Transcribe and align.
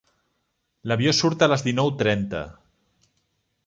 L'avió 0.91 1.13
surt 1.19 1.45
a 1.47 1.51
les 1.53 1.67
dinou 1.69 1.95
trenta. 2.03 2.45